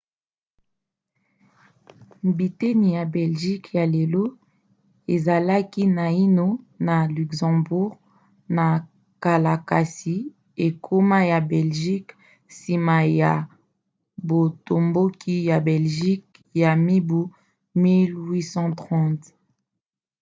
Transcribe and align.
biteni 2.37 2.87
ya 2.97 3.03
belgique 3.15 3.69
ya 3.77 3.85
lelo 3.93 4.23
ezalaki 5.15 5.83
naino 5.97 6.47
na 6.85 6.95
luxembourg 7.15 7.91
na 8.57 8.65
kala 9.23 9.53
kasi 9.69 10.15
ekoma 10.65 11.19
ya 11.31 11.39
belgique 11.53 12.11
nsima 12.47 12.97
ya 13.19 13.31
botomboki 14.27 15.35
ya 15.49 15.57
belgique 15.69 16.33
ya 16.61 16.71
mibu 16.85 17.21
1830 17.81 19.29